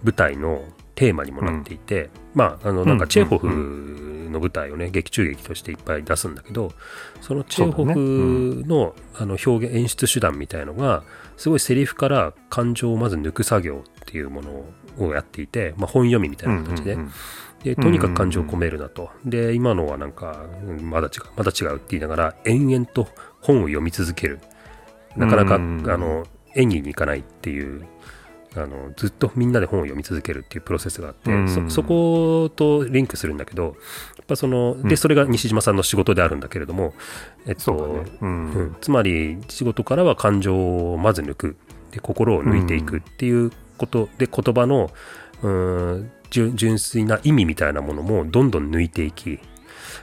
[0.02, 0.62] 舞台の
[0.94, 6.72] テーマにもなっていて、まああのなんかチェーホフの舞台をね劇中劇としていっぱい出すんだけど
[7.20, 11.04] そのチェーホフの,、あの表現演出手段みたいのが
[11.38, 14.64] すごいセリフから感情をまず抜く作業っていうもの
[14.98, 17.12] をやっていて、まあ、本読みみたいな形で、うんうんうん
[17.62, 23.08] でとにかく感情を込めるなと、で今のはなんかうんまだ違うまだ違うって言いながら延々と
[23.40, 24.38] 本を読み続ける。
[25.16, 25.90] なかなか、うん。
[25.90, 26.24] あの
[26.54, 27.84] 演技に行かないっていう
[28.54, 31.48] あのずっとみんなで本を読み続けるっていうプロセスがあって、うん。
[31.48, 33.74] そそことリンクするんだけど
[34.28, 34.88] ぱそのうん。
[34.88, 36.94] でそれが西島さんの仕事であるんだけれども、
[38.80, 41.56] つまり仕事からは感情をまず抜く。
[41.90, 44.90] で心を抜いていくっていうことで言葉の
[45.42, 49.40] うん純純粋な意味みたいなものもどんどん抜いていき。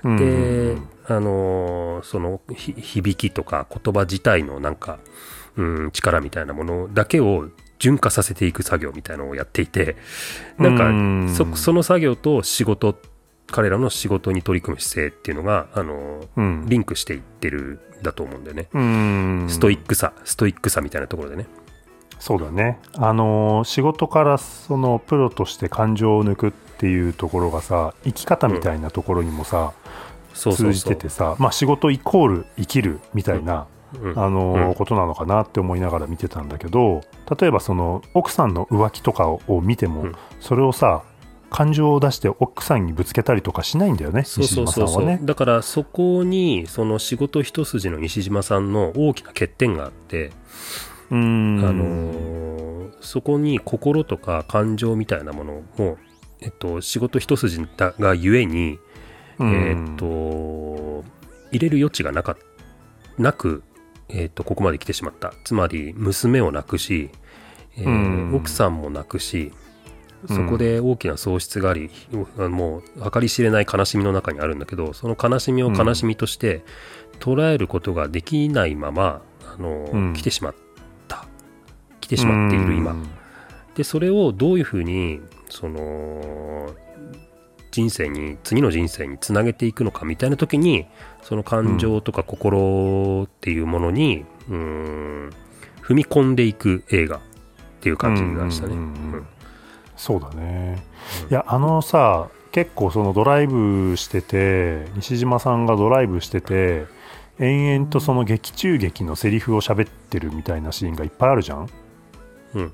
[0.04, 5.00] うんで、あのーそのひ響きとか言葉自体のなんか、
[5.56, 9.96] うん、力みたいなものだけを純化させていく作業みたいなのをやっていて
[10.58, 11.34] なんか、うん。
[11.36, 12.96] そその作業と仕事
[13.48, 16.66] 彼らの仕事に取り組む姿勢っていうのが、あのーうん。
[16.68, 18.68] リンクしていってるんだと思うんだよね。
[18.74, 19.46] うん。
[19.50, 21.46] ストイックさ、ストイックさみたいなところでね。
[22.20, 22.80] そうだね。
[22.98, 29.74] あのー仕事からそのプロとして感情を抜くっていうところがさ生き方みたいなところにもさ、
[30.34, 30.74] そうそうそう。
[30.74, 33.68] 通じててさまあ仕事イコール生きるみたいな、
[34.02, 34.20] うん。
[34.20, 37.02] あのことなのかなって思いながら見てたんだけど
[37.40, 40.16] 例えばその奥さんの浮気とかをを見ても、うん。
[40.40, 41.04] それをさ
[41.50, 45.20] 感情を出して奥さんにぶつけたりとかしないんだよねそうそうそうそう、西島さんはね。
[45.24, 50.32] だからそこにその仕事一筋の西島さんの大きな欠点があって、
[51.12, 51.66] うん。
[51.66, 52.66] あのー
[53.02, 55.98] そこに心とか感情みたいなものを、
[56.42, 58.80] えっと、仕事一筋だがゆえに、
[59.38, 59.54] うん。
[59.54, 61.04] えっと
[61.52, 62.36] 入れる余地がなか
[63.18, 63.64] なく、
[64.10, 65.34] えっと、ここまで来てしまった。
[65.44, 67.12] つまり娘を亡くし、
[67.78, 68.36] えーうん。
[68.36, 69.52] 奥さんも亡くし
[70.28, 71.90] そこで大きな喪失があり、
[72.38, 76.64] もう計り知れない悲しみの中にあるんだけどその悲しみを悲しみとして
[77.20, 79.22] 捉えることができないまま、
[79.54, 80.14] あのうん。
[80.14, 80.56] 来てしまっ
[81.08, 81.26] た。
[82.02, 83.08] 来てしまっている今、うん。
[83.76, 86.74] でそれをどういうふうにその
[87.72, 90.86] 人生に次の人生につなげていくのかみたいな時に
[91.24, 95.30] その感情とか心っていうものに、うーん
[95.82, 97.20] 踏み込んでいく映画っ
[97.82, 98.74] ていう感じがしたね。
[98.74, 99.14] うんうんうん。
[99.14, 99.28] うん
[99.96, 100.84] そうだね、
[101.24, 101.30] うん。
[101.32, 106.86] いやあのさ結構そのドライブしてて西島さんがドライブしてて
[107.40, 111.70] 延々とその劇中劇のセリフを喋ってるみたいなシーンがいっぱいあるじゃん。
[112.54, 112.74] うん。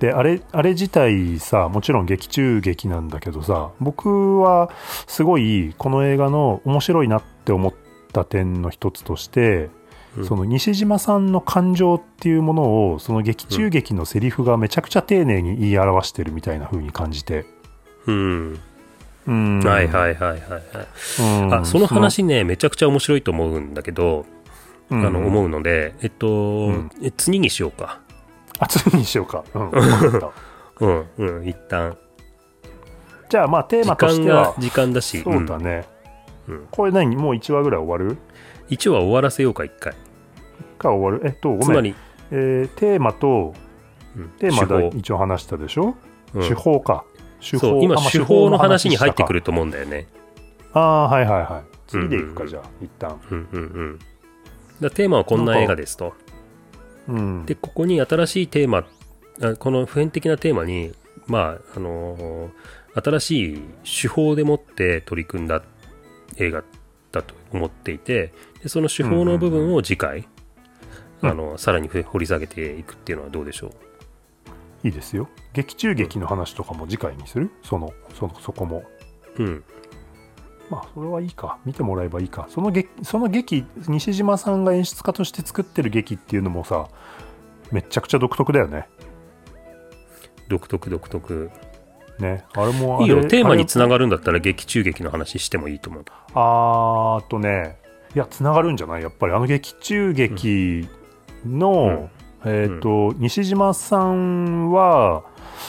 [0.00, 4.70] であれあれ自体さもちろん劇中劇なんだけどさ僕は
[5.06, 7.74] すごいこの映画の面白いなって思っ
[8.12, 9.70] た点の一つとして、うん
[10.24, 17.44] その西島さんの感情っていうものをその劇中劇のセリフがめちゃくちゃ丁寧に言い表してるみたいな風に感じて、
[18.06, 18.60] うん。
[19.26, 19.60] うん。
[19.60, 20.62] はいはいはいはいはい。
[21.20, 21.54] うん。
[21.54, 24.24] あその話ねめちゃくちゃ面白いと思うんだけど、
[24.88, 26.90] そのあの思ううのでえっと、ん。
[27.02, 28.00] え次にしようか。
[28.58, 29.70] あ次にしようか、うん、
[30.80, 31.96] うんうん一旦。
[33.28, 34.54] じゃあまあテー時マとしては。
[34.58, 35.84] 時間だしそうだね、
[36.48, 37.16] うんこれ何？
[37.16, 38.16] もう1話ぐらい終わる？
[38.68, 39.94] 一応は終わらせようか一回
[40.76, 41.26] か終わる。
[41.26, 41.94] えっとごめん。
[42.30, 43.54] えーテーマと
[44.16, 44.28] うん。
[44.38, 45.96] テーマで一応話したでしょ、
[46.34, 46.48] うん。
[46.48, 47.04] 手法か。
[47.40, 47.84] 手そう。
[47.84, 50.06] 今手法の話に入ってくるると思うんだよね。
[50.72, 51.76] ああはいはいはい。
[51.86, 52.48] 次でいくか、うんうんうん。
[52.48, 53.20] じゃあ一旦。
[53.30, 53.98] うんうんうん。
[54.80, 56.14] だテーマはこんな映画ですと。
[57.08, 57.46] うん。
[57.46, 58.84] でここに新しいテーマ
[59.42, 60.92] あこの普遍的なテーマに
[61.26, 62.50] まああのー
[62.98, 65.62] 新しい手法でもって取り組んだ
[66.38, 66.64] 映画
[67.12, 70.24] だと思っていてでその手法の部分を次回、うん
[71.22, 73.70] あのさらに掘り下げていくっていうのはどうでしょう？
[74.86, 75.28] いいですよ。
[75.54, 77.50] 劇中劇の話とかも次回にする？
[77.62, 78.84] そのそのそこも。
[79.38, 79.64] うん。
[80.70, 81.58] まあそれはいいか。
[81.64, 82.46] 見てもらえばいいか。
[82.50, 86.88] その劇その劇西島さんが演出家として作ってる劇っていうのもさ
[87.72, 88.88] めちゃくちゃ独特だよね。
[90.48, 91.50] 独特独特。
[92.18, 92.44] ね。
[92.54, 93.26] あれもあれいいよ。
[93.26, 96.04] テーマにつなががるんだったら劇中劇の話してもいいと思う。
[96.34, 97.78] あーっとね。
[98.14, 99.02] いやつながるんじゃない？
[99.02, 99.32] やっぱり。
[99.32, 100.88] あの劇中劇
[101.46, 102.10] の、
[102.44, 105.24] えっ、と、西島さんは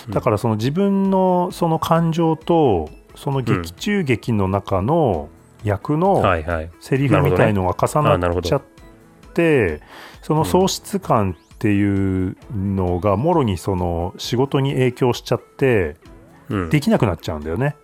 [0.07, 0.13] うん。
[0.13, 5.29] だからその自分のその感情とその劇中劇の中の
[5.63, 6.23] 役の
[6.79, 8.61] セリフみたいのが重なっちゃっ
[9.33, 9.81] て、
[10.21, 15.95] その喪失感っていうのがもろにその仕事に影響しちゃって
[16.49, 16.69] うん。
[16.69, 17.75] できなくなっちゃうんだよね。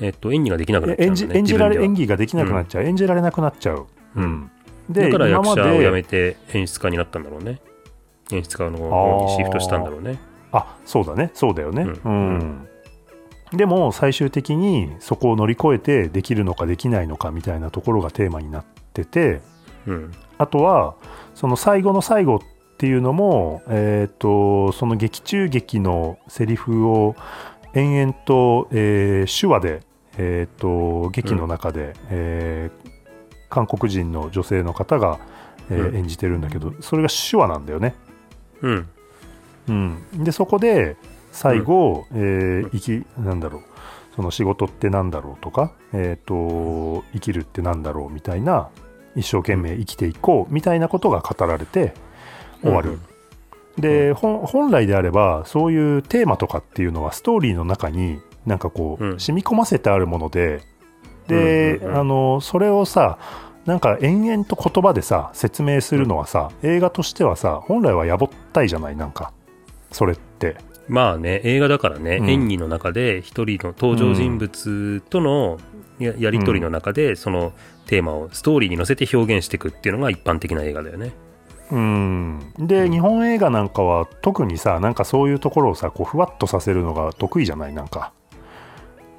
[0.00, 4.50] えっと、演技ができなくなっちゃう、ね、演じ演じられ演技技ができなくなっちゃう、演じられなくなっちゃう、うん、
[5.00, 7.60] だから役者をで辞めて演出家になったんだろうね。
[8.30, 10.18] 演出家の方にシフトしたんだろうね。
[10.52, 11.30] あそうだね。
[11.34, 11.82] そうだよね。
[11.82, 12.38] ううん。
[12.38, 12.68] ん、
[13.52, 19.40] でも最終的にそこを乗り越えてできるのかできないのかみたいなところがテーマになってて
[19.86, 20.12] うん。
[20.38, 20.94] あとは
[21.34, 22.40] その最後の最後っ
[22.78, 27.14] ていうのも、えー、とその劇中劇のセリフを
[27.74, 29.80] 延々と、えー手話で、
[30.18, 32.91] えー、と劇の中で、えー
[33.52, 35.18] 韓国人の女性の方が、
[35.70, 35.96] えーうん。
[35.96, 37.94] 演じてるんだけどそれが手話なんだよね。
[38.62, 38.88] うん。
[39.68, 40.96] うん、でそこで
[41.30, 43.62] 最後、えー生きなんだろう。
[44.16, 48.68] その仕事ってなんだろうとか、えー、と生きるってなんだろうみたいな
[49.16, 51.94] 一生懸命生きていこうみたいなことが語られて
[52.62, 52.98] 終わる。
[53.78, 59.20] で、本来であればそういうテーマとかっていうのはストーリーの中になんかこう、うん。
[59.20, 60.62] 染み込ませてあるもので
[61.28, 63.18] で、あのそれをさ
[63.64, 68.96] なんか延々と言葉でさ説明するのはさ、映画としてはさ本来はやぼったいじゃない？
[68.96, 69.32] なんか
[69.90, 70.56] それって。
[70.88, 72.28] まあね映画だからね、うん。
[72.28, 75.58] 演技の中で一人の登場人物との
[76.00, 77.52] ややり取りの中でその
[77.86, 81.12] テーマをストーリーに乗せて表現していくっていうのが一般的な映画だよね。
[81.70, 82.52] うん。
[82.58, 87.72] で、日本映画なんかは特にさなんかそういうところをさこうふわっとさせるのが得意じゃない？
[87.72, 88.12] なんか。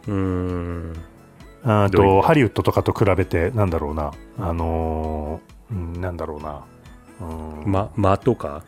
[0.06, 0.94] うーん
[1.66, 4.12] あととハリウッドとかと比べてなんだろうな。
[4.40, 6.66] あのーうんなんだろうな。
[7.22, 7.72] うん。
[7.72, 8.64] ま間とか？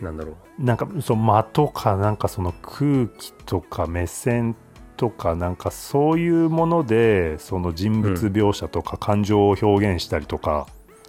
[0.00, 0.64] なんだろう。
[0.64, 4.56] なんかその間とかなんかその空気とか目線
[4.96, 10.66] とかなんかそういうものでその人物描写とか感情を表現したりとか、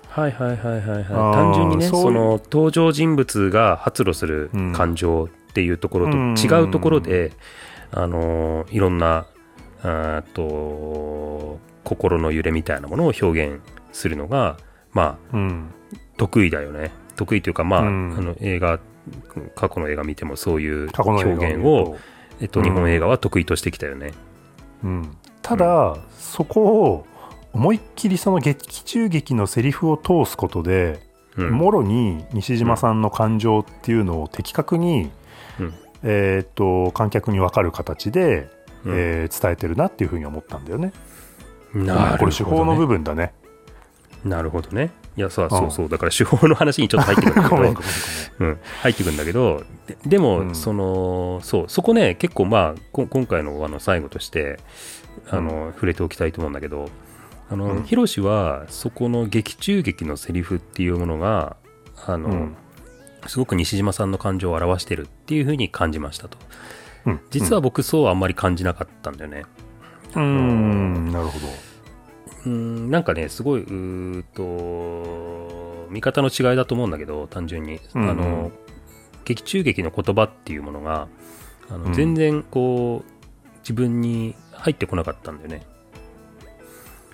[0.09, 0.99] はいはいはいはいはい。
[0.99, 4.73] あー単純にねその登場人物が発露するうん。
[4.73, 6.35] 感情っていうところとうん。
[6.37, 7.31] 違うところで、
[7.91, 9.25] あのーいろんな
[9.83, 13.61] あと心の揺れみたいなものを表現
[13.91, 14.57] するのが
[14.93, 15.73] まあうん。
[16.17, 16.91] 得意だよね。
[17.15, 18.15] 得意というかまあ,、うん。
[18.17, 18.79] あの映画
[19.55, 21.97] 過去の映画見てもそういう表現を、
[22.41, 22.65] えっと、うん。
[22.65, 24.13] 日本映画は得意としてきたよね。
[24.83, 27.07] うん、ただ、そこを
[27.53, 30.99] 思いっきりその劇中劇のセリフを通すことで、
[31.37, 31.51] うん。
[31.51, 35.11] もろに西島さんの感情っていうのを的確に、
[35.59, 35.73] うん。
[36.03, 38.49] えーっと観客に分かる形で、
[38.85, 38.93] うん。
[38.95, 40.93] えー伝えてるなっていうふうに思ったんだよね。
[41.73, 42.87] なるこれ手法の部ほどね。
[42.87, 43.33] 分だね。
[44.23, 44.91] なるほどね。
[45.15, 45.89] いやそううんそうそう。
[45.89, 47.81] だから手法の話にちょっと入ってくるんだけど。
[48.39, 50.55] うん、入ってくるんだけどででも、うん。
[50.55, 54.59] そのそうそこね結構まあこ今回のあの最後として
[55.29, 56.89] あの、触れておきたいと思うんだけど
[57.49, 57.83] あの、うん。
[57.83, 61.57] ヒロシはそこの劇中劇のセリフっていうものが
[62.05, 62.55] あの、うん。
[63.27, 66.37] すごく西島さんの感情を表してるっていうふうに感じましたと
[67.07, 67.19] うん。
[67.31, 69.45] 実は僕そうあんまり感じなかったんだよね。
[70.15, 70.23] うん。
[70.23, 70.27] う
[71.09, 71.47] んなるほど。
[72.45, 78.09] うんなんかねすごいうと見方の違いだと思うんだけど単純に、うんうん。
[78.09, 78.51] あの
[79.25, 81.07] 劇中劇の言葉っていうものが
[81.69, 81.93] あの、うん。
[81.93, 83.11] 全然こう
[83.61, 85.65] 自分に入ってこなかったんだよね、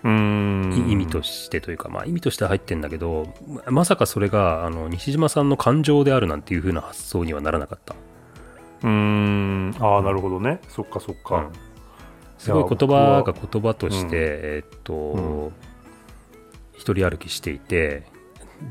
[0.03, 0.85] うん。
[0.87, 7.95] い意味としてというかまあ意味としては入ってんだけどままさかそれがあの西島さんの感情であるなんていう風な発想にはならなかった、
[8.83, 9.75] うん。
[9.79, 10.59] ああなるほどね。
[10.67, 11.37] そっかそっか。
[11.37, 11.51] うん。
[12.37, 14.11] すごい言葉が言葉として、うん。
[14.13, 15.53] えーっと、うん。
[16.73, 18.03] 一人歩きしていて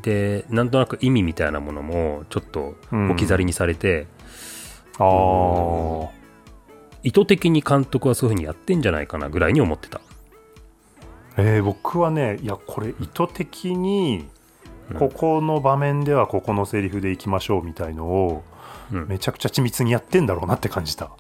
[0.03, 3.11] でなんとなく意味みたいなものもちょっとうん。
[3.11, 4.07] 置き去りにされて、
[4.99, 6.09] ああ。
[7.03, 10.01] 意図的に監督はそういうふうにやってんじゃないかなぐらいに思ってた。
[11.39, 14.27] えー僕はねいやこれ意図的に
[14.91, 14.99] うん。
[14.99, 18.52] ここの場面ではここのセリフでいきましょうみたいのをうん
[18.93, 21.11] めちゃくちゃ緻密にやってんだろうなって感じた。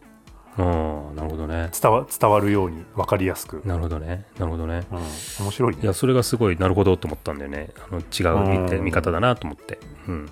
[0.58, 1.70] うんなるほどね。
[1.80, 4.26] 伝わ伝わるように分かりやすく、なるほどね。
[4.38, 4.82] なるほどね。
[4.92, 4.98] うん、
[5.46, 5.80] 面白いね。
[5.82, 7.70] いやそれがすごいなるほどと思ったんだよね。
[7.78, 10.28] あの違う見方だなと思って、うん、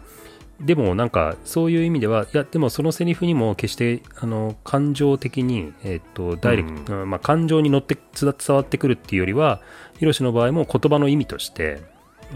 [0.61, 7.11] でもなんかそういう意味ではいやでもそのセリフにも決してあの感情的に、えっとダイレクト、うん。
[7.11, 9.63] まあ、感情に乗ってつ伝わってくるっていうよりは
[9.99, 11.81] ヒロシの場合も言葉の意味として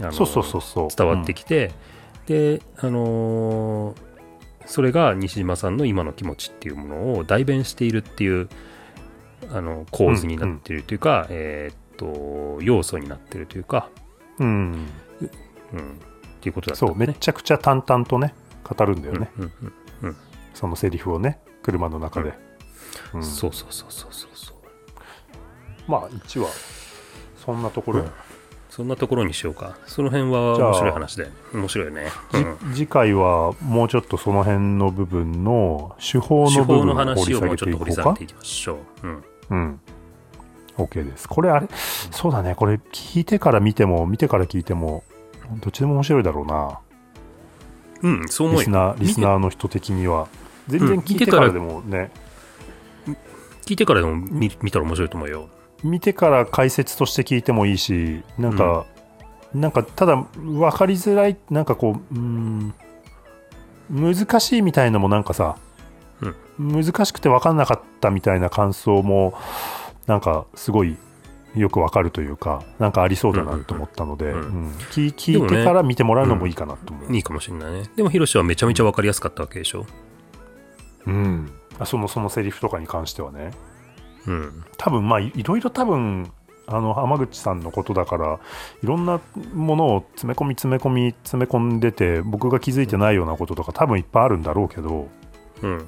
[0.09, 0.87] そうそうそうそう。
[0.95, 1.71] 伝わってきて、
[2.25, 4.04] であのー
[4.65, 8.49] それが西島さんの今の気持ちっていうものを代弁しているっていう
[9.51, 13.89] あの構図になっているというか、えーっと要素になっているというか、
[14.39, 14.85] うん、うん、っ
[16.41, 19.51] ていうことだったそうめちゃくちゃ淡々とね語るんだよね、うん
[20.03, 20.15] うん
[20.53, 22.33] そのセリフをね車の中で、
[23.13, 23.23] うん。
[23.23, 25.91] そうそうそうそうそうそう。
[25.91, 26.49] まあ1話
[27.45, 28.11] そんなところ、うん
[28.75, 37.93] そんなところにしようかその辺は面白い話で面白いよね、うんじ次回はもうちょっとその辺の部分の手法手の部分を掘り話をもう下げていこうか？
[37.93, 39.79] ちょっと掘り下げていきましょう、うん、うん
[40.77, 41.29] OK です。
[41.29, 41.69] これあれ、
[42.11, 42.53] そうだね。
[42.53, 45.03] これ聞いてから見ても、見てから聞いても、
[45.61, 46.79] どっちでも面白いだろうな。
[48.01, 48.59] うん、そう思うよ。
[48.59, 50.27] リスナー、リスナーの人的には。
[50.67, 52.11] 全然聞いてからでもね、
[53.65, 55.47] 聞いてからでも見見たら面白いと思うよ。
[55.85, 58.85] 見てから解説として聞いてもいいし、なんか、
[59.53, 62.73] なんかただ分かりづらい、なんかこう、うーん、
[63.89, 65.57] 難しいみたいのもなんかさ、
[66.57, 69.35] 難しくて分かんなかったみたいな感想も、
[70.07, 70.97] なんかすごい
[71.55, 77.15] よく分かるというか、なんかありそうだなと思ったので、うんうんうん聞聞いてから見てもらうのもいいかなと思う。
[77.15, 77.83] いいかもしれないね。
[77.95, 79.85] でも、ヒロシはめちゃめちゃ分かりやすかったわけでしょ。
[81.05, 83.51] うんあそのそのセリフとかに関してはね。
[84.27, 84.63] うん。
[84.77, 86.31] 多分まあいいろいろ多分
[86.67, 88.39] あの浜口さんのことだから
[88.81, 89.19] いろんな
[89.53, 95.07] ものを詰め込み詰め込み詰め込んでて僕が気づいてないようなこととか多分いっぱいあるんだろうけど、
[95.61, 95.85] うん。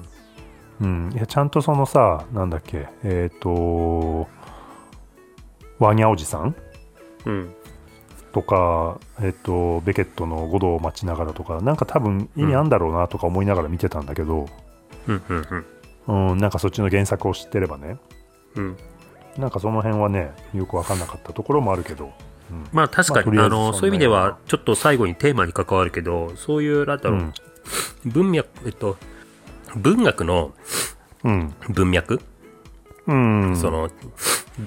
[0.80, 4.28] うん、いやちゃんとそのさなんだっけえっ、と
[5.80, 6.54] ワーニャおじさん？
[7.26, 7.54] うん。
[8.32, 14.46] とか、えっとベケットの五度を待ちながらとかなんか多分意味あんだろうなとか思いながら見てたんだけど、
[15.08, 15.22] うん。
[15.28, 16.30] うん。
[16.30, 17.96] うん、なんかそっちの原作を知ってればね
[18.58, 18.76] うん。
[19.36, 22.12] なんかその辺はねよく分かんなかったところもあるけど、
[22.50, 22.66] うん。
[22.72, 27.32] まあ確かに、まああの、そういう意味では、ちょっと最後にテーマに関わるけど、そういう、なんだろう、うん。
[28.04, 28.96] 文脈、えっと、
[29.76, 30.52] 文学の
[31.24, 31.54] うん。
[31.70, 32.20] 文脈、
[33.06, 33.90] うん、その、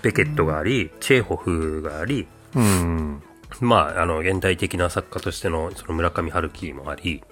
[0.02, 3.22] ベケットがあり、チェーホフがあり、うん、
[3.62, 7.24] まあ、あの、現代的な作家としての、その村上春樹もあり、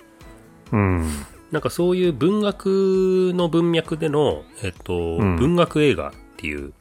[0.71, 1.09] うん、
[1.51, 5.37] なんかそういう文学の文脈での、えっと、ん。
[5.37, 6.71] 文学映画っていう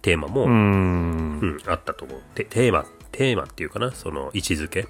[0.00, 2.20] テーマも、ううんん、あったと思う。
[2.36, 4.86] てテーマ、テーマっていうかな、その位置づけ。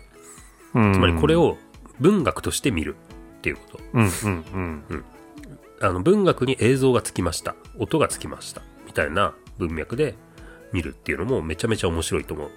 [0.74, 1.56] うん、つまりこれ、を
[1.98, 2.94] 文学として見る
[3.38, 3.80] っていうこと。
[3.94, 5.04] うん、うん、うん、
[5.80, 7.56] あの文学に映像がつきました。
[7.78, 8.60] 音がつきました。
[8.86, 10.14] みたいな文脈で
[10.74, 12.50] 見るっていうのもめちゃめちゃ面白いと思う。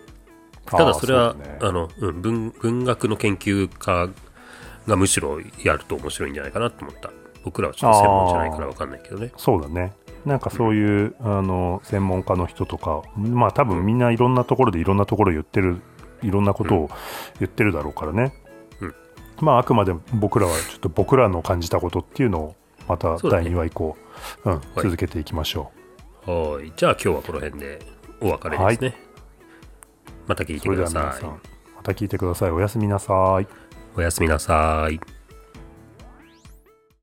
[0.66, 4.10] ただそれは、ねあの、うん、文、文学の研究家
[4.88, 7.12] がむしろやると面白いんじゃないかなと思った。
[7.46, 9.32] 僕らはちょっと専門じゃないからわかんないけどね。
[9.38, 9.94] そうだね。
[10.26, 15.82] なんかそういう、あの専門家の人とか、まあ多分みんないろんなところでいろんなところ言ってる、
[16.22, 16.90] いろんなことを
[17.40, 18.24] 言ってるだろうからね。
[18.24, 18.42] うん
[19.42, 22.56] まああくまで僕らはちょっと僕らの感じたことっていうのを
[22.88, 23.98] また第そうだね2話以降、
[24.46, 25.72] うん、続けていきましょ
[26.26, 26.72] はい。
[26.76, 27.80] じゃあ今日はこの辺で
[28.22, 28.96] お別れですね。
[30.28, 30.58] また聞う。
[30.58, 31.24] いてください
[31.76, 32.52] また聞いてください。
[32.52, 33.48] おやすみなさい。
[33.96, 35.21] おやすみなさい。